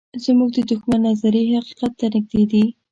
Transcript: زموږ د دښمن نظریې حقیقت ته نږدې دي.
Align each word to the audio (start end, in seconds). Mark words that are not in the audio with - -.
زموږ 0.23 0.49
د 0.53 0.57
دښمن 0.69 0.99
نظریې 1.07 1.55
حقیقت 1.59 1.91
ته 1.99 2.05
نږدې 2.13 2.43
دي. 2.51 2.63